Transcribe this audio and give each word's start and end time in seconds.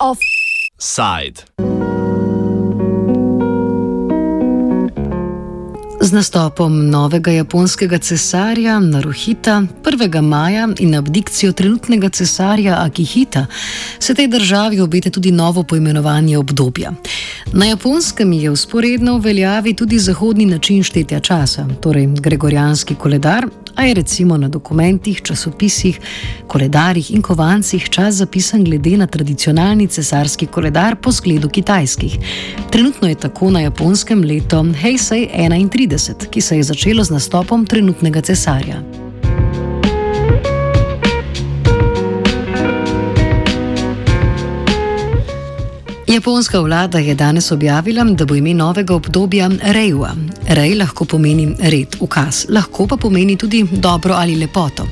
Offside. 0.00 1.44
Z 6.06 6.12
nastopom 6.12 6.90
novega 6.90 7.32
japonskega 7.34 7.98
cesarja 7.98 8.78
Naruhita 8.80 9.62
1. 9.82 10.20
maja 10.22 10.68
in 10.78 10.94
abdikcijo 10.94 11.52
trenutnega 11.52 12.08
cesarja 12.08 12.76
Akihita 12.78 13.46
se 13.98 14.14
tej 14.14 14.28
državi 14.28 14.80
obete 14.80 15.10
tudi 15.10 15.32
novo 15.32 15.62
poimenovanje 15.62 16.38
obdobja. 16.38 16.92
Na 17.52 17.66
japonskem 17.66 18.32
je 18.32 18.50
usporedno 18.50 19.18
v 19.18 19.24
veljavi 19.24 19.74
tudi 19.74 19.98
zahodni 19.98 20.46
način 20.46 20.82
štetja 20.82 21.20
časa, 21.20 21.66
torej 21.80 22.06
gregorijanski 22.06 22.94
koledar, 22.94 23.46
a 23.76 23.84
je 23.84 23.94
recimo 23.94 24.36
na 24.36 24.48
dokumentih, 24.48 25.22
časopisih, 25.22 26.00
koledarjih 26.46 27.10
in 27.14 27.22
kovancih 27.22 27.88
čas 27.90 28.14
zapisan 28.14 28.64
glede 28.64 28.96
na 28.96 29.06
tradicionalni 29.06 29.86
cesarski 29.86 30.46
koledar 30.46 30.96
po 30.96 31.12
zgledu 31.12 31.48
kitajskih. 31.48 32.18
Trenutno 32.70 33.08
je 33.08 33.14
tako 33.14 33.50
na 33.50 33.60
japonskem 33.60 34.24
leto 34.24 34.64
Heisei 34.82 35.28
31, 35.34 36.28
ki 36.30 36.40
se 36.40 36.56
je 36.56 36.62
začelo 36.62 37.04
z 37.04 37.10
nastopom 37.10 37.66
trenutnega 37.66 38.20
cesarja. 38.20 39.05
Japonska 46.26 46.60
vlada 46.60 46.98
je 46.98 47.14
danes 47.14 47.52
objavila, 47.52 48.04
da 48.04 48.24
bo 48.24 48.34
ime 48.34 48.54
novega 48.54 48.94
obdobja 48.94 49.50
Reua. 49.62 50.10
Rej 50.48 50.74
lahko 50.74 51.04
pomeni 51.04 51.54
red, 51.60 51.96
ukaz, 52.00 52.46
lahko 52.48 52.86
pa 52.86 52.96
pomeni 52.96 53.36
tudi 53.36 53.62
dobro 53.72 54.14
ali 54.14 54.34
lepoto. 54.34 54.86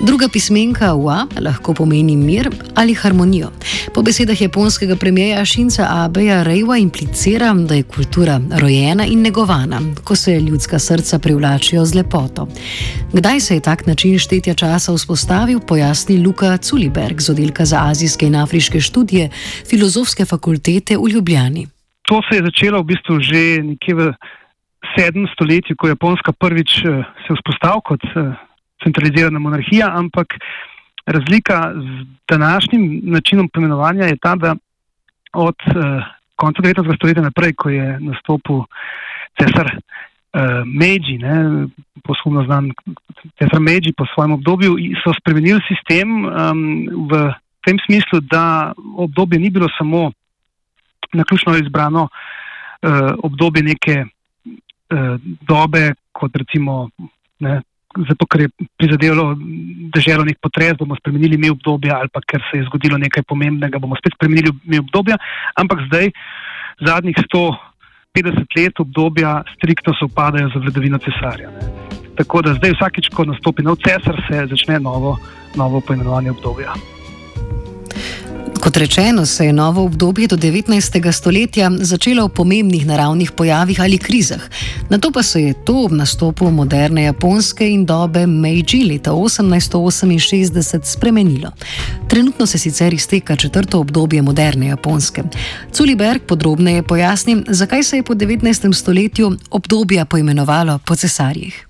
Druga 0.00 0.28
pismenka 0.28 0.94
Ua 0.94 1.26
lahko 1.40 1.74
pomeni 1.74 2.16
mir 2.16 2.50
ali 2.74 2.94
harmonijo. 2.94 3.50
Po 3.94 4.02
besedah 4.02 4.40
japonskega 4.40 4.96
premijeja 4.96 5.44
Šinca 5.44 5.86
Abeja 5.90 6.42
Reua 6.42 6.78
implicira, 6.78 7.54
da 7.54 7.74
je 7.74 7.82
kultura 7.82 8.40
rojena 8.50 9.04
in 9.04 9.22
negovana, 9.22 9.80
ko 10.04 10.16
se 10.16 10.40
ljudska 10.40 10.78
srca 10.78 11.18
privlačijo 11.18 11.84
z 11.84 11.94
lepoto. 11.94 12.48
Kdaj 13.12 13.40
se 13.40 13.54
je 13.54 13.60
tak 13.60 13.86
način 13.86 14.18
štetja 14.18 14.54
časa 14.54 14.92
vzpostavil, 14.92 15.60
pojasni 15.60 16.18
Luka 16.18 16.56
Culiberg 16.56 17.20
z 17.20 17.30
oddelka 17.30 17.64
za 17.64 17.78
azijske 17.82 18.26
in 18.26 18.34
afriške 18.36 18.80
študije 18.80 19.30
Filozofske 19.70 20.24
fakultete 20.24 20.69
v 20.96 21.10
Ljubljani. 21.14 21.66
To 22.08 22.20
se 22.26 22.38
je 22.38 22.46
začelo 22.46 22.82
v 22.82 22.90
bistvu 22.94 23.20
že 23.20 23.62
nekje 23.62 23.94
v 23.94 24.02
sedmem 24.96 25.28
stoletju, 25.34 25.76
ko 25.76 25.86
je 25.86 25.94
Japonska 25.94 26.32
prvič 26.32 26.82
eh, 26.84 27.04
se 27.26 27.30
vzpostavila 27.34 27.80
kot 27.80 28.02
eh, 28.04 28.34
centralizirana 28.84 29.38
monarhija, 29.38 29.90
ampak 29.92 30.34
razlika 31.06 31.72
z 31.74 32.06
današnjim 32.28 33.00
načinom 33.02 33.48
pomenovanja 33.48 34.04
je 34.06 34.16
ta, 34.16 34.34
da 34.34 34.54
od 35.32 35.56
uh, 35.66 36.02
konca 36.36 36.62
19. 36.62 36.96
stoletja 36.96 37.22
naprej, 37.22 37.52
ko 37.54 37.68
je 37.68 37.98
nastopil 38.00 38.64
cesar 39.38 39.66
uh, 39.76 40.40
Meiji, 40.66 41.20
poslovno 42.04 42.44
znan 42.44 42.72
cesar 43.38 43.60
Meiji 43.60 43.92
po 43.96 44.06
svojem 44.14 44.32
obdobju, 44.32 44.76
so 45.04 45.14
spremenili 45.20 45.60
sistem 45.68 46.24
um, 46.24 46.88
v 47.10 47.32
tem 47.66 47.78
smislu, 47.86 48.20
da 48.20 48.72
obdobje 48.96 49.38
ni 49.38 49.50
bilo 49.50 49.68
samo 49.78 50.10
naključno 51.12 51.56
izbrano 51.56 52.08
uh, 52.08 53.10
obdobje 53.22 53.62
neke 53.62 53.96
uh, 54.04 55.16
dobe, 55.48 55.92
kot 56.12 56.36
recimo 56.36 56.88
ne, 57.40 57.60
zato 58.08 58.26
ker 58.26 58.40
je 58.40 58.48
prizadelo 58.78 59.34
državo 59.94 60.24
nek 60.24 60.38
potres, 60.42 60.76
bomo 60.78 60.96
spremenili 60.96 61.38
mi 61.38 61.50
obdobja 61.50 61.98
ali 61.98 62.08
pa 62.12 62.20
ker 62.26 62.42
se 62.50 62.58
je 62.58 62.68
zgodilo 62.68 62.98
nekaj 62.98 63.22
pomembnega, 63.22 63.78
bomo 63.78 63.98
spet 63.98 64.14
spremenili 64.14 64.52
mi 64.64 64.78
obdobja, 64.78 65.18
ampak 65.56 65.86
zdaj 65.88 66.10
zadnjih 66.86 67.16
150 68.14 68.56
let 68.56 68.80
obdobja 68.80 69.42
striktno 69.56 69.94
se 69.94 70.04
upadajo 70.04 70.48
za 70.54 70.60
vladavino 70.60 70.98
cesarja. 70.98 71.50
Ne. 71.50 71.90
Tako 72.20 72.42
da 72.42 72.54
zdaj 72.54 72.74
vsakič, 72.76 73.08
ko 73.14 73.24
nastopi 73.24 73.62
nov 73.62 73.78
cesar, 73.80 74.18
se 74.28 74.46
začne 74.50 74.80
novo, 74.80 75.16
novo 75.56 75.80
poimenovanje 75.80 76.30
obdobja. 76.30 76.74
Kot 78.60 78.76
rečeno, 78.76 79.26
se 79.26 79.46
je 79.46 79.52
novo 79.52 79.84
obdobje 79.84 80.26
do 80.28 80.36
19. 80.36 81.12
stoletja 81.12 81.70
začelo 81.80 82.26
v 82.26 82.28
pomembnih 82.28 82.86
naravnih 82.86 83.32
pojavih 83.32 83.80
ali 83.80 83.98
krizah. 83.98 84.40
Na 84.90 84.98
to 84.98 85.10
pa 85.12 85.22
se 85.22 85.42
je 85.42 85.54
to 85.64 85.84
ob 85.84 85.92
nastopu 85.92 86.50
moderne 86.50 87.02
japonske 87.02 87.70
in 87.70 87.86
dobe 87.86 88.26
Meiji 88.26 88.84
leta 88.84 89.10
1868 89.10 90.80
spremenilo. 90.84 91.50
Trenutno 92.08 92.46
se 92.46 92.58
sicer 92.58 92.94
izteka 92.94 93.36
četrto 93.36 93.80
obdobje 93.80 94.22
moderne 94.22 94.66
japonske. 94.66 95.22
Culiberg 95.72 96.22
podrobneje 96.22 96.82
pojasni, 96.82 97.42
zakaj 97.48 97.82
se 97.82 97.96
je 97.96 98.02
po 98.02 98.14
19. 98.14 98.74
stoletju 98.74 99.36
obdobja 99.50 100.04
poimenovalo 100.04 100.78
po 100.78 100.96
cesarjih. 100.96 101.69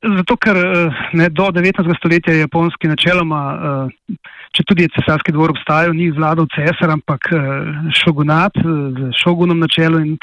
Zato, 0.00 0.36
ker 0.40 0.56
eh, 0.56 1.00
ne, 1.12 1.28
do 1.28 1.50
19. 1.52 1.84
stoletja 1.98 2.32
je 2.32 2.40
japonski 2.40 2.88
načeloma, 2.88 3.40
eh, 3.52 4.28
če 4.56 4.64
tudi 4.64 4.86
je 4.86 4.92
cesarski 4.94 5.32
dvor 5.36 5.52
obstajal, 5.52 5.92
ni 5.92 6.06
vladal 6.16 6.46
cesar, 6.54 6.94
ampak 6.94 7.28
eh, 7.36 7.42
šogunat 7.98 8.56
z 8.64 9.10
šogunom 9.20 9.60
na 9.60 9.68
čelu 9.68 10.00
in 10.00 10.14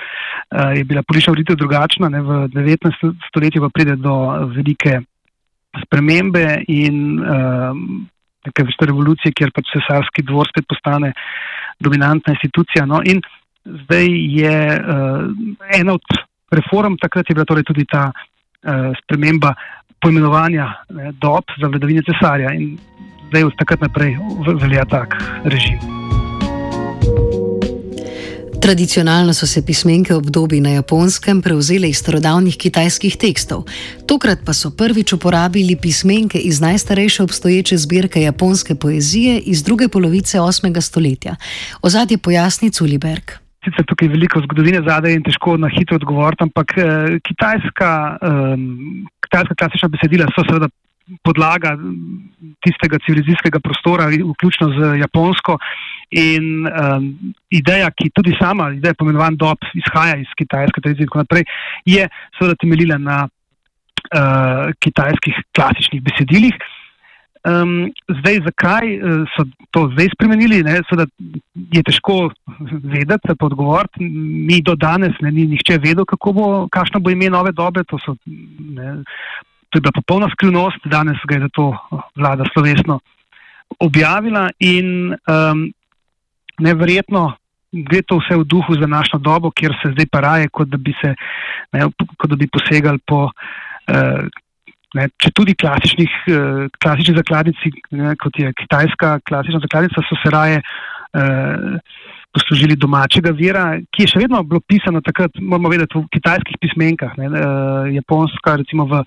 je 0.74 0.84
bila 0.88 1.04
politična 1.04 1.34
ureditev 1.36 1.60
drugačna. 1.60 2.10
Ne, 2.10 2.22
v 2.26 2.48
19. 2.56 3.12
stoletju 3.28 3.62
pa 3.62 3.70
pride 3.70 3.98
do 4.02 4.16
velike 4.56 5.02
spremembe 5.84 6.64
in 6.72 7.20
neke 8.48 8.64
vrste 8.64 8.88
revolucije, 8.88 9.34
kjer 9.36 9.52
pač 9.54 9.68
cesarski 9.76 10.24
dvor 10.26 10.48
spet 10.50 10.66
postane 10.72 11.12
dominantna 11.84 12.34
institucija. 12.34 12.86
No, 12.88 13.04
in 13.04 13.20
zdaj 13.84 14.08
je 14.40 14.56
ena 15.82 15.98
od 16.00 16.18
reform, 16.56 16.96
takrat 17.02 17.30
je 17.30 17.36
bila 17.36 17.46
torej 17.46 17.68
tudi 17.68 17.86
ta. 17.86 18.08
Eh, 18.68 18.92
sprememba 19.04 19.54
pojmenovanja 20.02 20.66
ne, 20.90 21.12
dob 21.22 21.44
za 21.62 21.68
vladavine 21.68 22.02
cesarja 22.04 22.52
in 22.54 22.78
zdaj 23.30 23.44
od 23.44 23.54
takrat 23.60 23.82
naprej 23.82 24.18
velja 24.62 24.84
tak 24.86 25.16
režim. 25.44 25.80
Tradicionalno 28.62 29.34
so 29.34 29.48
se 29.48 29.66
pismenke 29.66 30.16
obdobij 30.16 30.60
na 30.60 30.70
japonskem 30.70 31.42
prevzele 31.42 31.90
iz 31.90 31.98
starodavnih 32.04 32.58
kitajskih 32.58 33.16
tekstov, 33.16 33.64
tokrat 34.06 34.44
pa 34.46 34.54
so 34.54 34.72
prvič 34.76 35.14
uporabili 35.14 35.76
pismenke 35.76 36.38
iz 36.38 36.60
najstarejše 36.62 37.24
obstoječe 37.24 37.78
zbirke 37.78 38.22
japonske 38.22 38.76
poezije 38.76 39.40
iz 39.40 39.64
druge 39.64 39.88
polovice 39.88 40.40
8. 40.40 40.82
stoletja. 40.82 41.36
Ozadje 41.82 42.18
pojasni 42.18 42.72
Culiberg 42.72 43.47
sicer 43.66 43.86
tukaj 43.90 44.10
veliko 44.12 44.42
zgodovine 44.46 44.82
zadaj 44.86 45.16
in 45.18 45.24
težko 45.26 45.58
na 45.58 45.70
hitro 45.72 45.98
odgovoriti, 46.00 46.46
ampak 46.48 46.76
eh, 46.78 47.18
kitajska, 47.26 47.92
eh, 48.30 48.68
kitajska 49.28 49.58
klasična 49.62 49.90
besedila 49.96 50.30
so 50.36 50.46
seveda 50.48 50.70
podlaga 51.24 51.76
tistega 52.66 53.00
civilizacijskega 53.06 53.62
prostora, 53.64 54.10
vključno 54.12 54.70
z 54.76 54.98
japonsko. 55.00 55.58
In 56.12 56.68
um, 56.68 57.08
ideja, 57.52 57.90
ki 57.92 58.10
tudi 58.16 58.36
sama, 58.40 58.70
ideja 58.76 58.96
pomenovan 58.96 59.36
dob, 59.40 59.64
izhaja 59.76 60.18
iz 60.20 60.32
kitajske 60.40 60.82
tradicije 60.82 61.04
in 61.04 61.10
tako 61.10 61.24
naprej, 61.24 61.44
je 61.86 62.08
seveda 62.38 62.56
temeljila 62.62 62.98
na 62.98 63.18
uh, 63.28 64.72
kitajskih 64.84 65.42
klasičnih 65.56 66.04
besedilih. 66.04 66.56
Um, 67.48 67.92
zdaj, 68.20 68.42
zakaj 68.44 68.90
eh, 68.96 69.02
so 69.32 69.46
to 69.72 69.86
zdaj 69.94 70.10
spremenili, 70.14 70.64
ne, 70.68 70.82
da 71.00 71.06
je 71.72 71.84
težko 71.88 72.30
vedeti, 72.84 73.36
pa 73.40 73.46
odgovoriti. 73.46 74.04
Mi 74.50 74.60
do 74.62 74.76
danes 74.76 75.16
ne, 75.22 75.32
ni 75.32 75.46
nihče 75.54 75.78
vedel, 75.80 76.04
bo, 76.04 76.68
kakšno 76.68 77.00
bo 77.00 77.14
ime 77.14 77.30
nove 77.32 77.54
dobe. 77.56 77.86
To, 77.88 78.00
so, 78.04 78.18
ne, 78.26 78.98
to 79.70 79.80
je 79.80 79.86
bila 79.86 79.96
popolna 79.96 80.28
skrivnost, 80.34 80.90
danes 80.92 81.24
ga 81.28 81.36
je 81.36 81.46
za 81.48 81.50
to 81.56 81.72
vlada 82.16 82.44
slovesno 82.54 83.00
objavila 83.80 84.50
in 84.60 85.14
um, 85.14 85.68
neverjetno. 86.60 87.32
Gre 87.72 88.02
to 88.08 88.18
vse 88.22 88.38
v 88.40 88.46
duhu 88.48 88.76
za 88.80 88.88
našo 88.88 89.20
dobo, 89.20 89.52
kjer 89.52 89.76
se 89.82 89.92
zdaj 89.92 90.08
paraje, 90.12 90.50
kot 90.50 90.70
da 90.72 90.78
bi, 90.78 90.94
se, 91.02 91.14
ne, 91.76 91.90
kot 92.18 92.30
da 92.32 92.36
bi 92.36 92.48
posegali 92.48 93.00
po 93.06 93.28
uh, 93.28 94.28
Ne, 94.96 95.10
če 95.20 95.34
tudi 95.36 95.56
klasičnih, 95.60 96.12
eh, 96.32 96.68
klasični 96.80 97.18
zakladnici, 97.18 97.72
ne, 97.92 98.14
kot 98.16 98.40
je 98.40 98.54
kitajska 98.56 99.20
klasična 99.28 99.60
zakladnica, 99.60 100.04
so 100.08 100.16
se 100.22 100.32
raje 100.32 100.62
eh, 100.62 101.80
poslužili 102.38 102.76
domačega 102.76 103.34
vira, 103.36 103.66
ki 103.92 104.06
je 104.06 104.12
še 104.14 104.22
vedno 104.24 104.44
bilo 104.44 104.62
pisano 104.64 105.02
takrat, 105.04 105.36
moramo 105.42 105.72
vedeti, 105.74 105.98
v 105.98 106.08
kitajskih 106.14 106.60
pismenkah. 106.62 107.18
Ne, 107.20 107.28
eh, 107.28 107.90
japonska, 107.98 108.56
recimo 108.62 108.86
v 108.88 109.04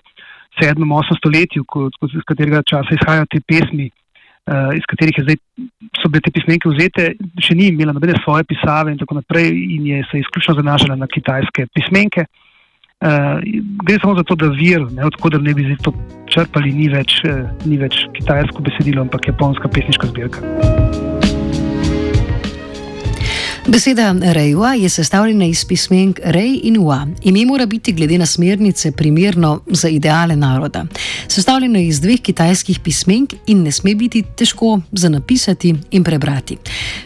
7.-8. 0.59 1.17
stoletju, 1.17 1.65
iz 2.11 2.23
katerega 2.27 2.61
časa 2.67 2.97
izhajajo 2.97 3.25
te 3.31 3.39
pesmi, 3.47 3.87
eh, 3.87 4.71
iz 4.75 4.85
katerih 4.89 5.23
zdaj, 5.23 5.39
so 6.01 6.11
bile 6.11 6.21
te 6.21 6.33
pismenke 6.35 6.69
vzete, 6.69 7.15
še 7.39 7.55
ni 7.55 7.71
imela 7.71 7.95
nobene 7.95 8.19
svoje 8.23 8.43
pisave 8.43 8.91
in 8.91 8.99
tako 8.99 9.21
naprej, 9.21 9.49
in 9.49 9.87
je 9.87 10.03
se 10.11 10.19
izključno 10.19 10.59
zanašala 10.59 10.99
na 10.99 11.07
kitajske 11.07 11.67
pismenke. 11.73 12.27
Uh, 13.01 13.41
gre 13.85 13.97
samo 14.01 14.13
za 14.15 14.23
to, 14.23 14.35
da 14.37 14.51
vir, 14.53 14.83
odkuder 15.05 15.41
ne 15.41 15.55
bi 15.57 15.65
zdaj 15.65 15.79
to 15.87 15.93
črpali, 16.29 16.73
ni 16.77 16.85
več, 16.93 17.17
uh, 17.25 17.47
ni 17.65 17.79
več 17.81 18.03
kitajsko 18.13 18.61
besedilo, 18.61 19.01
ampak 19.07 19.31
japonska 19.31 19.71
pesniška 19.73 20.13
zbirka. 20.13 20.45
Beseda 23.67 24.15
Rejua 24.33 24.73
je 24.73 24.89
sestavljena 24.89 25.45
iz 25.45 25.65
pismenk 25.65 26.19
Rej 26.23 26.59
in 26.63 26.77
Ua. 26.77 27.07
Ime 27.23 27.45
mora 27.45 27.65
biti 27.65 27.93
glede 27.93 28.17
na 28.17 28.25
smernice 28.25 28.91
primerno 28.91 29.61
za 29.67 29.89
ideale 29.89 30.35
naroda. 30.35 30.85
Sestavljeno 31.27 31.79
je 31.79 31.87
iz 31.87 32.01
dveh 32.01 32.21
kitajskih 32.21 32.79
pismenk 32.79 33.33
in 33.47 33.63
ne 33.63 33.71
sme 33.71 33.95
biti 33.95 34.23
težko 34.37 34.79
za 34.91 35.09
napisati 35.09 35.75
in 35.91 36.03
prebrati. 36.03 36.57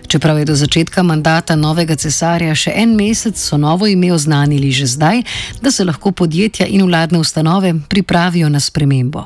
Čeprav 0.08 0.40
je 0.40 0.46
do 0.46 0.56
začetka 0.56 1.04
mandata 1.04 1.56
novega 1.56 1.96
cesarja 1.96 2.56
še 2.56 2.72
en 2.76 2.96
mesec, 2.96 3.38
so 3.38 3.58
novo 3.58 3.88
ime 3.88 4.14
oznanili 4.14 4.72
že 4.72 4.86
zdaj, 4.86 5.22
da 5.62 5.72
se 5.72 5.84
lahko 5.84 6.12
podjetja 6.12 6.66
in 6.66 6.86
vladne 6.86 7.20
ustanove 7.20 7.74
pripravijo 7.90 8.50
na 8.50 8.60
spremembo. 8.60 9.26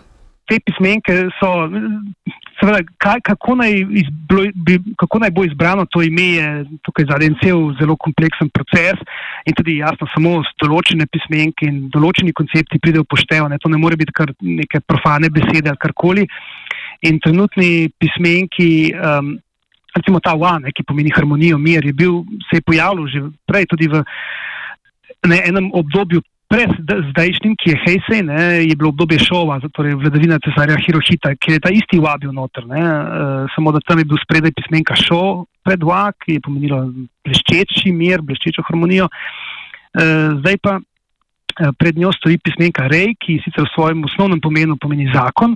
Te 0.49 0.59
pismenke 0.65 1.13
so 1.39 1.69
Seveda, 2.59 2.81
kaj, 2.99 3.21
kako, 3.23 3.55
naj 3.55 3.71
izblo, 4.01 4.43
kako 4.99 5.19
naj 5.23 5.31
bo 5.31 5.45
izbrano 5.47 5.85
to 5.85 6.01
ime, 6.03 6.25
je 6.35 6.47
tukaj 6.83 7.05
zadnji 7.11 7.37
cel 7.43 7.61
zelo 7.79 7.95
kompleksen 7.95 8.49
proces 8.51 8.99
in 9.47 9.55
tudi 9.55 9.77
jasno, 9.79 10.07
samo 10.13 10.41
določene 10.59 11.07
pismenke 11.07 11.69
in 11.69 11.85
določeni 11.93 12.35
koncepti 12.35 12.81
pridejo 12.83 13.05
poštevane. 13.07 13.59
To 13.63 13.71
ne 13.71 13.79
more 13.79 13.95
biti 13.99 14.15
kar 14.15 14.33
neke 14.41 14.81
profane 14.83 15.31
besede 15.31 15.71
ali 15.71 15.79
karkoli. 15.79 16.25
In 17.07 17.21
trenutni 17.23 17.87
pismenki, 17.95 18.91
um, 18.91 19.37
recimo 19.95 20.19
ta 20.19 20.35
WAN, 20.35 20.67
ki 20.75 20.83
pomeni 20.83 21.13
harmonijo, 21.15 21.57
mir, 21.57 21.87
je 21.87 21.95
bil, 21.95 22.25
se 22.49 22.59
je 22.59 22.65
pojavil 22.67 23.07
že 23.07 23.23
prej 23.47 23.69
tudi 23.71 23.87
v 23.87 24.03
ne, 25.31 25.39
enem 25.47 25.71
obdobju 25.73 26.21
Pred 26.49 26.71
zdajšnjim, 27.11 27.53
ki 27.61 27.69
je 27.69 27.79
Heisei, 27.83 28.23
ne, 28.25 28.65
je 28.65 28.73
bilo 28.73 28.89
obdobje 28.89 29.19
šova, 29.21 29.59
torej 29.69 29.93
vladavina 30.01 30.39
cesarja 30.41 30.79
Hirošita, 30.81 31.35
ki 31.37 31.53
je 31.53 31.61
ta 31.61 31.69
isti 31.69 31.99
vabil 32.01 32.31
noter. 32.33 32.65
Ne, 32.65 32.81
uh, 32.81 33.45
samo 33.53 33.69
da 33.75 33.83
tam 33.85 34.01
je 34.01 34.07
bil 34.09 34.17
spredaj 34.23 34.55
pismenka 34.57 34.97
šo, 34.97 35.45
pred 35.61 35.85
va, 35.85 36.07
ki 36.17 36.39
je 36.39 36.43
pomenilo 36.47 36.81
bleščeči 37.27 37.93
mir, 37.93 38.25
bleščečo 38.25 38.65
harmonijo. 38.65 39.05
Uh, 39.93 40.41
zdaj 40.41 40.57
pa 40.65 40.79
uh, 40.81 41.69
pred 41.77 42.01
njo 42.01 42.09
stoji 42.17 42.41
pismenka 42.41 42.89
Rej, 42.89 43.13
ki 43.21 43.37
sicer 43.45 43.67
v 43.67 43.73
svojem 43.75 44.01
osnovnem 44.09 44.41
pomenu 44.41 44.79
pomeni 44.81 45.05
zakon, 45.13 45.53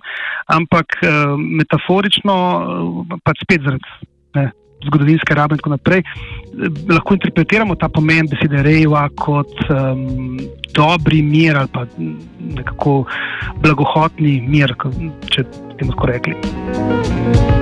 ampak 0.54 1.00
metaforično 1.40 2.36
pač 3.25 3.42
spet 3.48 3.66
zaradi 3.66 4.51
zgodovinske 4.86 5.36
rabe 5.36 5.56
in 5.56 5.62
tako 5.62 5.74
naprej, 5.74 6.04
lahko 6.90 7.16
interpretiramo 7.18 7.75
ta 7.80 7.90
pomen 7.90 8.28
besede 8.30 8.63
rejva 8.66 9.07
kot 9.16 9.54
um, 9.69 10.38
dobri 10.73 11.21
mir 11.21 11.57
ali 11.57 11.67
pa 11.73 11.85
nekako 12.57 13.03
blagohotni 13.61 14.39
mir, 14.47 14.75
če 15.29 15.45
temu 15.77 15.91
tako 15.95 16.13
rekli. 16.13 17.52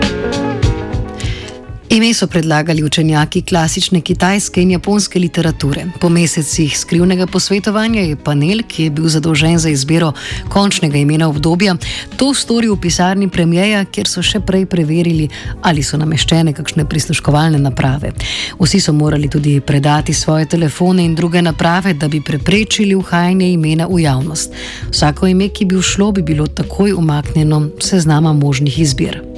Ime 1.91 2.13
so 2.13 2.27
predlagali 2.27 2.83
učenjaki 2.83 3.41
klasične 3.41 4.01
kitajske 4.01 4.61
in 4.61 4.71
japonske 4.71 5.19
literature. 5.19 5.85
Po 5.99 6.09
mesecih 6.09 6.77
skrivnega 6.77 7.25
posvetovanja 7.27 8.01
je 8.01 8.15
panel, 8.15 8.61
ki 8.67 8.83
je 8.83 8.89
bil 8.89 9.09
zadolžen 9.09 9.57
za 9.59 9.69
izbiro 9.69 10.13
končnega 10.49 10.97
imena 10.97 11.27
obdobja, 11.29 11.75
to 12.15 12.33
storil 12.33 12.75
v 12.75 12.81
pisarni 12.81 13.27
premijeja, 13.29 13.83
kjer 13.85 14.07
so 14.07 14.23
še 14.23 14.39
prej 14.39 14.65
preverili, 14.71 15.27
ali 15.61 15.83
so 15.83 15.99
nameščene 15.99 16.53
kakšne 16.53 16.85
prisluškovalne 16.87 17.59
naprave. 17.59 18.13
Vsi 18.59 18.79
so 18.79 18.93
morali 18.95 19.27
tudi 19.27 19.57
predati 19.59 20.13
svoje 20.13 20.45
telefone 20.45 21.03
in 21.05 21.15
druge 21.15 21.41
naprave, 21.41 21.93
da 21.93 22.07
bi 22.07 22.21
preprečili 22.23 22.95
uhajanje 22.95 23.51
imena 23.51 23.89
v 23.91 23.99
javnost. 24.05 24.55
Vsako 24.93 25.27
ime, 25.27 25.49
ki 25.49 25.65
bi 25.65 25.75
všlo, 25.75 26.11
bi 26.11 26.23
bilo 26.23 26.47
takoj 26.47 26.93
umaknjeno 26.93 27.67
seznama 27.83 28.33
možnih 28.33 28.79
izbir. 28.79 29.30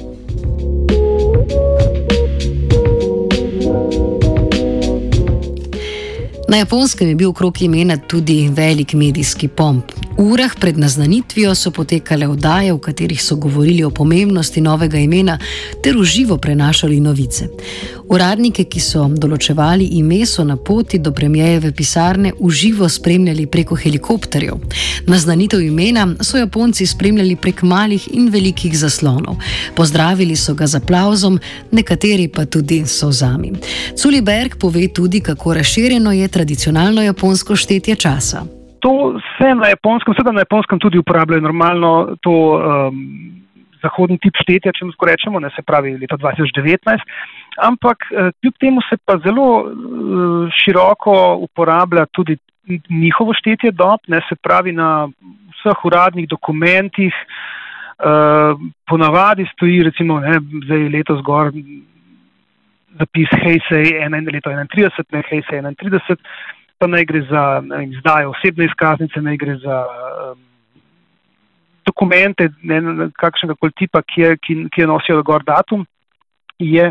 Na 6.54 6.58
japonskem 6.58 7.08
je 7.08 7.14
bil 7.14 7.30
okrog 7.30 7.62
imena 7.62 7.96
tudi 7.96 8.48
velik 8.48 8.92
medijski 8.92 9.48
pomp. 9.48 10.03
Urah 10.18 10.50
pred 10.60 10.78
naznanitvijo 10.78 11.54
so 11.54 11.70
potekale 11.70 12.28
oddaje, 12.28 12.72
v 12.72 12.78
katerih 12.78 13.22
so 13.22 13.36
govorili 13.36 13.84
o 13.84 13.90
pomembnosti 13.90 14.60
novega 14.60 14.98
imena 14.98 15.38
ter 15.82 15.96
uživo 15.98 16.36
prenašali 16.38 17.00
novice. 17.00 17.48
Uradnike, 18.08 18.64
ki 18.64 18.80
so 18.80 19.08
določevali 19.08 19.88
ime, 19.98 20.20
so 20.26 20.44
na 20.44 20.56
poti 20.56 20.98
do 20.98 21.10
premijeve 21.12 21.72
pisarne 21.72 22.32
uživo 22.38 22.88
spremljali 22.88 23.46
preko 23.46 23.74
helikopterjev. 23.74 24.62
Naznanitev 25.06 25.60
imena 25.60 26.06
so 26.20 26.38
Japonci 26.38 26.86
spremljali 26.86 27.36
prek 27.36 27.62
malih 27.62 28.08
in 28.12 28.30
velikih 28.30 28.78
zaslonov. 28.78 29.42
Pozdravili 29.74 30.36
so 30.36 30.54
ga 30.54 30.66
z 30.66 30.78
aplauzom, 30.78 31.40
nekateri 31.72 32.28
pa 32.28 32.46
tudi 32.46 32.84
so 32.86 33.10
zami. 33.12 33.52
Culiberg 33.98 34.60
pove 34.60 34.88
tudi, 34.88 35.20
kako 35.20 35.54
razširjeno 35.54 36.12
je 36.12 36.28
tradicionalno 36.28 37.02
japonsko 37.02 37.56
štetje 37.56 37.96
časa 37.96 38.46
to 38.84 38.92
se 39.38 39.54
na 39.56 39.70
japonskem, 39.72 40.14
seveda 40.14 40.34
na 40.36 40.44
japonskem 40.44 40.78
tudi 40.78 41.00
uporabljajo 41.00 41.46
normalno 41.46 41.92
to 42.22 42.34
um, 42.52 42.98
zahodni 43.80 44.18
tip 44.20 44.36
štetja, 44.42 44.74
če 44.76 44.88
lahko 44.90 45.08
rečemo, 45.08 45.40
ne 45.40 45.50
se 45.56 45.64
pravi 45.64 45.94
leta 46.00 46.18
2019, 46.20 47.06
ampak 47.68 48.04
uh, 48.10 48.28
kljub 48.40 48.58
temu 48.60 48.84
se 48.88 49.00
pa 49.00 49.16
zelo 49.24 49.46
uh, 49.62 50.52
široko 50.60 51.16
uporablja 51.48 52.04
tudi 52.12 52.36
njihovo 52.90 53.32
štetje 53.36 53.72
dob, 53.76 54.04
ne 54.08 54.20
se 54.28 54.36
pravi 54.36 54.72
na 54.76 55.08
vseh 55.58 55.84
uradnih 55.88 56.28
dokumentih. 56.28 57.16
Uh, 57.94 58.58
ponavadi 58.90 59.44
stoji, 59.52 59.84
recimo, 59.86 60.16
ne, 60.20 60.40
zdaj 60.64 60.88
letos 60.90 61.20
zgor 61.22 61.52
zapis 62.98 63.30
Heisei 63.38 63.92
31, 64.02 65.04
ne 65.14 65.22
Heisei 65.30 65.60
31, 65.62 66.16
pa 66.84 66.90
naj 66.92 67.04
gre 67.08 67.22
za 67.30 67.62
izdajo 67.88 68.34
osebne 68.34 68.68
izkaznice, 68.68 69.20
naj 69.24 69.36
gre 69.40 69.56
za 69.56 69.76
um, 69.88 70.40
dokumente, 71.86 72.50
ne, 72.62 73.08
kakšnega 73.16 73.56
koli 73.56 73.72
tipa, 73.78 74.02
ki 74.02 74.20
je, 74.20 74.36
ki, 74.36 74.56
ki 74.72 74.82
je 74.82 74.88
nosijo 74.90 75.22
gor 75.24 75.44
datum. 75.46 75.86
Je 76.60 76.90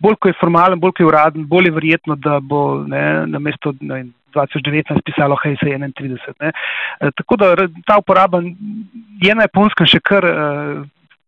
bolj, 0.00 0.16
ko 0.16 0.30
je 0.30 0.38
formalen, 0.40 0.80
bolj, 0.80 0.94
ko 0.96 1.04
je 1.04 1.08
uraden, 1.10 1.44
bolj 1.48 1.68
je 1.68 1.74
verjetno, 1.76 2.16
da 2.16 2.38
bo 2.40 2.62
ne, 2.88 3.02
na 3.30 3.38
mesto 3.38 3.74
2019 3.76 5.04
pisalo 5.04 5.36
HSE 5.42 5.76
31. 5.76 6.16
Ne. 6.40 6.50
E, 6.50 7.12
tako 7.20 7.36
da 7.36 7.52
ta 7.86 7.98
uporaba 8.00 8.40
je 9.22 9.36
na 9.36 9.46
japonskem 9.46 9.86
še 9.92 10.00
kar 10.02 10.24
uh, 10.26 10.80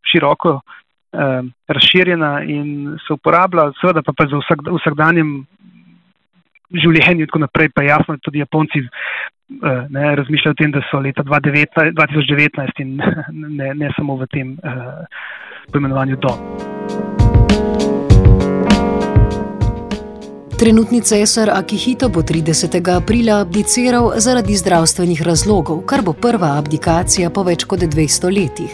široko 0.09 0.57
uh, 0.57 1.45
razširjena 1.69 2.33
in 2.49 2.97
se 3.05 3.15
uporablja, 3.15 3.69
seveda 3.81 4.03
pa, 4.03 4.17
pa 4.17 4.27
za 4.33 4.41
vsak, 4.41 4.67
vsakdanjem 4.81 5.37
življenju 6.75 7.27
in 7.27 7.31
tako 7.31 7.43
naprej, 7.45 7.71
pa 7.75 7.85
jasno, 7.87 8.19
tudi 8.23 8.43
Japonci 8.43 8.83
eh, 8.83 9.83
ne, 9.91 10.15
razmišljajo 10.23 10.57
o 10.57 10.61
tem, 10.63 10.73
da 10.75 10.85
so 10.91 11.01
leta 11.01 11.25
2019, 11.27 11.93
2019 11.99 12.85
in 12.85 12.97
ne, 13.61 13.75
ne 13.75 13.93
samo 13.99 14.19
v 14.23 14.31
tem 14.33 14.57
uh, 14.63 15.05
poimenovanju 15.73 16.19
do. 16.23 17.96
Trenutni 20.57 21.03
cesar 21.05 21.51
Akihito 21.53 22.09
bo 22.09 22.23
30. 22.25 22.81
aprila 22.97 23.41
abdiciral 23.45 24.07
zaradi 24.17 24.55
zdravstvenih 24.57 25.21
razlogov, 25.23 25.83
kar 25.85 26.01
bo 26.01 26.15
prva 26.17 26.55
abdikacija 26.57 27.29
po 27.29 27.43
več 27.45 27.67
kot 27.69 27.85
200 27.85 28.31
letih. 28.33 28.73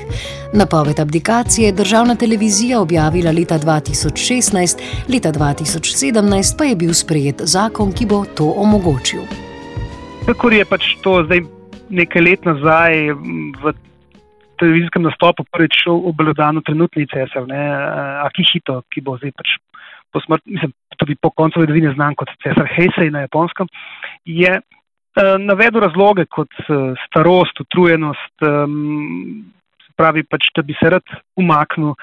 Napoved 0.54 1.00
abdikacije 1.02 1.66
je 1.66 1.74
državna 1.80 2.14
televizija 2.14 2.78
objavila 2.80 3.32
leta 3.34 3.58
2016, 3.58 4.78
leta 5.10 5.32
2017 5.34 6.54
pa 6.58 6.70
je 6.70 6.76
bil 6.76 6.94
sprejet 6.94 7.42
zakon, 7.42 7.90
ki 7.90 8.06
bo 8.06 8.22
to 8.30 8.46
omogočil. 8.62 9.26
Tako 10.30 10.52
je 10.54 10.64
pač 10.64 10.86
to 11.02 11.18
zdaj 11.26 11.42
nekaj 11.90 12.22
let 12.22 12.46
nazaj 12.46 13.10
v 13.58 13.74
televizijskem 14.62 15.02
nastopu 15.02 15.42
prvič 15.50 15.82
obelodano 15.90 16.62
trenutni 16.62 17.10
cesar, 17.10 17.42
ne, 17.50 17.66
Akihito, 18.22 18.84
ki 18.94 19.02
bo 19.02 19.18
zdaj 19.18 19.34
pač 19.34 19.58
po 20.12 20.20
smrti, 20.24 20.54
mislim, 20.56 20.72
tudi 21.00 21.16
po 21.16 21.30
koncu 21.30 21.60
vladavine 21.60 21.94
znan 21.96 22.16
kot 22.18 22.30
cesar 22.44 22.68
Heisei 22.76 23.10
na 23.10 23.24
japonskem, 23.24 23.70
je 24.28 24.52
uh, 24.60 25.34
navedel 25.40 25.82
razloge 25.86 26.26
kot 26.30 26.52
uh, 26.68 26.92
starost, 27.06 27.60
utrujenost, 27.64 28.34
um, 28.46 29.44
pravi 29.96 30.24
pač, 30.24 30.48
da 30.56 30.64
bi 30.66 30.76
se 30.78 30.90
rad 30.90 31.14
umaknil 31.38 31.94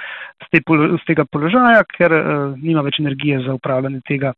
z, 0.45 0.51
te, 0.53 0.61
z 0.61 1.01
tega 1.07 1.25
položaja, 1.25 1.83
ker 1.97 2.15
uh, 2.15 2.23
nima 2.57 2.85
več 2.85 3.01
energije 3.01 3.43
za 3.47 3.57
upravljanje 3.57 4.01
tega 4.07 4.33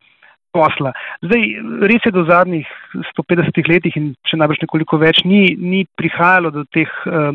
posla. 0.52 0.92
Zdaj, 1.24 1.44
res 1.88 2.06
je 2.06 2.12
do 2.12 2.26
zadnjih 2.28 2.68
150 3.14 3.70
letih 3.72 3.96
in 3.96 4.10
še 4.28 4.40
najbrž 4.40 4.66
nekoliko 4.66 5.00
več 5.00 5.22
ni, 5.24 5.46
ni 5.56 5.86
prihajalo 6.00 6.52
do 6.52 6.66
teh 6.76 6.92
uh, 7.08 7.32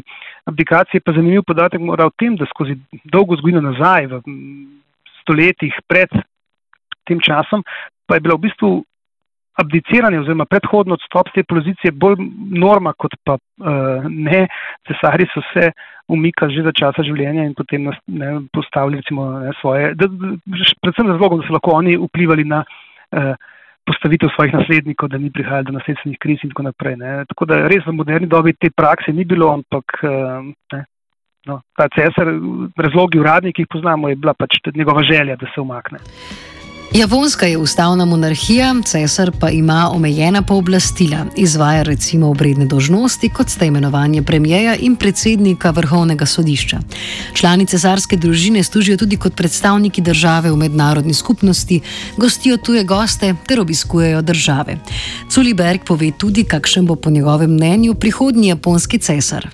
abdikacij, 0.48 1.00
pa 1.00 1.16
zanimiv 1.16 1.46
podatek 1.48 1.80
mora 1.82 2.10
v 2.10 2.16
tem, 2.20 2.36
da 2.36 2.48
skozi 2.50 2.76
dolgo 3.04 3.38
zgodino 3.40 3.64
nazaj, 3.64 4.10
v 4.12 4.20
stoletjih 5.26 5.74
pred 5.90 6.14
tem 7.06 7.20
časom, 7.22 7.66
pa 8.06 8.16
je 8.16 8.24
bila 8.24 8.38
v 8.38 8.46
bistvu 8.46 8.70
abdiciranje 9.56 10.20
oziroma 10.20 10.44
predhodno 10.44 10.94
odstop 10.94 11.28
z 11.30 11.40
te 11.40 11.44
pozicije 11.48 11.92
bolj 11.92 12.20
norma 12.52 12.92
kot 12.92 13.14
pa 13.24 13.38
uh, 13.38 14.04
ne. 14.08 14.46
Cesari 14.88 15.26
so 15.32 15.42
se 15.52 15.70
umikali 16.12 16.54
že 16.54 16.62
za 16.66 16.72
časa 16.76 17.02
življenja 17.02 17.46
in 17.48 17.54
potem 17.56 17.88
nas, 17.88 17.96
ne, 18.06 18.46
postavili 18.52 19.00
recimo, 19.00 19.26
ne, 19.42 19.54
svoje, 19.60 19.94
da, 19.98 20.06
predvsem 20.84 21.08
razlogom, 21.10 21.40
da 21.40 21.48
so 21.48 21.56
lahko 21.56 21.74
oni 21.74 21.96
vplivali 21.98 22.44
na 22.44 22.62
uh, 22.62 23.32
postavitev 23.86 24.30
svojih 24.34 24.54
naslednikov, 24.54 25.08
da 25.08 25.18
ni 25.18 25.32
prihajalo 25.32 25.70
do 25.70 25.78
nasledstvenih 25.78 26.18
kriz 26.20 26.44
in 26.44 26.52
tako 26.52 26.66
naprej. 26.68 26.98
Ne. 27.00 27.16
Tako 27.32 27.48
da 27.48 27.62
res 27.70 27.86
v 27.86 27.96
moderni 27.96 28.28
dobi 28.28 28.54
te 28.54 28.70
prakse 28.70 29.14
ni 29.14 29.24
bilo, 29.24 29.50
ampak 29.56 29.98
uh, 30.04 30.46
ne, 30.74 30.84
no, 31.46 31.60
ta 31.76 31.88
cesar, 31.94 32.32
razlogi 32.76 33.18
uradni, 33.22 33.52
ki 33.52 33.64
jih 33.64 33.72
poznamo, 33.72 34.08
je 34.08 34.16
bila 34.16 34.34
pač 34.34 34.58
njegova 34.74 35.02
želja, 35.02 35.36
da 35.36 35.46
se 35.54 35.60
umakne. 35.60 35.98
Japonska 36.94 37.46
je 37.46 37.58
ustavna 37.58 38.04
monarhija, 38.04 38.74
cesar 38.84 39.30
pa 39.40 39.50
ima 39.50 39.90
omejena 39.94 40.42
pooblastila, 40.42 41.26
izvaja 41.36 41.82
recimo 41.82 42.30
obredne 42.30 42.66
dožnosti, 42.66 43.28
kot 43.28 43.48
sta 43.48 43.64
imenovanje 43.64 44.22
premijeja 44.22 44.76
in 44.80 44.96
predsednika 44.96 45.70
vrhovnega 45.70 46.26
sodišča. 46.26 46.78
Člani 47.34 47.66
cesarske 47.66 48.16
družine 48.16 48.62
služijo 48.62 48.96
tudi 48.96 49.16
kot 49.16 49.36
predstavniki 49.36 50.00
države 50.00 50.50
v 50.50 50.56
mednarodni 50.56 51.14
skupnosti, 51.14 51.80
gostijo 52.16 52.56
tuje 52.56 52.84
goste 52.84 53.34
ter 53.46 53.60
obiskujejo 53.60 54.22
države. 54.22 54.78
Culiberg 55.28 55.84
pove 55.84 56.12
tudi, 56.18 56.44
kakšen 56.44 56.86
bo 56.86 56.96
po 56.96 57.10
njegovem 57.10 57.50
mnenju 57.50 57.94
prihodnji 57.94 58.48
japonski 58.48 58.98
cesar. 58.98 59.50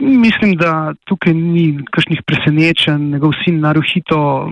Mislim, 0.00 0.56
da 0.56 0.94
tukaj 1.04 1.34
ni 1.34 1.78
kakšnih 1.90 2.20
presenečenj, 2.26 3.10
njegov 3.12 3.32
sin 3.44 3.60
Naruhito 3.60 4.50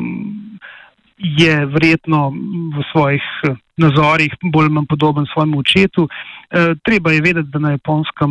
je 1.18 1.66
verjetno 1.66 2.30
v 2.76 2.84
svojih 2.92 3.22
eh, 3.48 3.56
nazorih 3.76 4.32
bolj 4.42 4.64
ali 4.64 4.72
manj 4.72 4.86
podoben 4.88 5.26
svojemu 5.32 5.58
očetu. 5.58 6.08
E, 6.50 6.74
treba 6.84 7.12
je 7.12 7.20
vedeti, 7.20 7.48
da 7.50 7.58
na 7.58 7.70
japonskem 7.70 8.30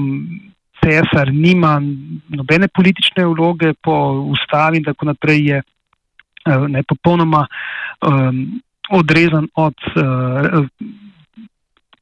cesar 0.83 1.31
nima 1.33 1.81
nobene 2.27 2.67
politične 2.67 3.25
vloge 3.25 3.73
po 3.73 3.95
ustavi 4.31 4.77
in 4.77 4.83
tako 4.83 5.05
naprej 5.05 5.47
je 5.49 5.57
eh, 5.57 6.67
ne 6.67 6.83
popolnoma 6.83 7.47
um, 7.47 8.61
odrezan 8.89 9.47
od 9.55 9.75
uh, 9.95 10.65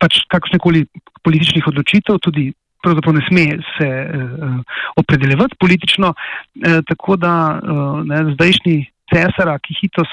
pač 0.02 0.24
kakršnekoli 0.28 0.86
političnih 1.22 1.68
odločitev, 1.68 2.18
tudi 2.18 2.48
pravzaprav 2.82 3.16
ne 3.16 3.22
sme 3.30 3.46
se 3.78 3.90
uh, 3.90 4.60
opredeljevati 4.96 5.56
politično, 5.60 6.14
uh, 6.14 6.80
tako 6.88 7.16
da 7.16 7.34
uh, 7.60 8.06
ne, 8.06 8.34
zdajšnji 8.34 8.86
cesar, 9.14 9.60
ki 9.64 9.76
hitro 9.82 10.04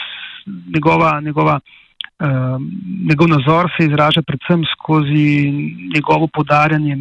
njegova, 0.75 1.21
njegova, 1.21 1.61
uh, 1.61 2.29
njegov 3.09 3.29
nazor 3.29 3.71
se 3.77 3.87
izraža 3.87 4.23
predvsem 4.23 4.65
skozi 4.73 5.51
njegovo 5.95 6.27
podarjanje 6.27 6.97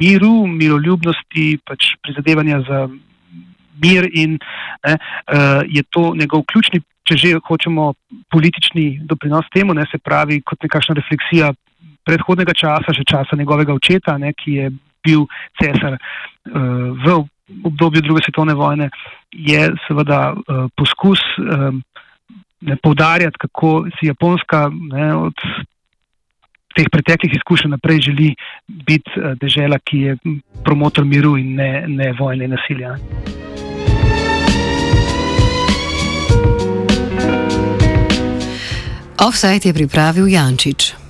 miru, 0.00 0.46
miroljubnosti, 0.46 1.58
pač 1.66 1.94
prizadevanja 2.02 2.60
za 2.68 2.88
mir 3.82 4.08
in 4.12 4.38
ne, 4.86 4.94
uh, 4.94 5.62
je 5.68 5.82
to 5.90 6.14
njegov 6.14 6.44
ključni, 6.52 6.80
če 7.04 7.16
že 7.16 7.38
hočemo, 7.46 7.92
politični 8.32 9.00
doprinos 9.04 9.44
temu, 9.52 9.74
ne 9.74 9.84
se 9.90 9.98
pravi 9.98 10.40
kot 10.40 10.62
nekakšna 10.62 10.94
refleksija 10.94 11.52
predhodnega 12.04 12.54
časa, 12.56 12.94
še 12.94 13.06
časa 13.08 13.36
njegovega 13.36 13.74
očeta, 13.74 14.18
ne, 14.18 14.32
ki 14.32 14.58
je 14.60 14.70
bil 15.04 15.26
cesar 15.60 15.96
uh, 15.96 16.00
v 17.04 17.18
obdobju 17.64 18.00
druge 18.00 18.22
svetovne 18.24 18.54
vojne, 18.56 18.88
je 19.32 19.66
seveda 19.86 20.32
uh, 20.32 20.68
poskus. 20.76 21.20
Uh, 21.38 21.74
poudarjati, 22.82 23.36
kako 23.40 23.84
si 23.98 24.06
Japonska 24.06 24.70
ne, 24.72 25.14
od 25.14 25.34
teh 26.76 26.86
preteklih 26.92 27.32
izkušenj 27.36 27.70
naprej 27.70 28.00
želi 28.00 28.34
biti 28.66 29.10
eh, 29.16 29.34
država, 29.40 29.78
ki 29.78 29.98
je 29.98 30.16
promotor 30.64 31.04
miru 31.04 31.36
in 31.36 31.54
ne, 31.54 31.84
ne 31.88 32.12
vojne 32.18 32.44
in 32.44 32.50
nasilja. 32.50 32.96
Offside 39.28 39.68
je 39.68 39.74
pripravil 39.74 40.28
Jančič. 40.28 41.03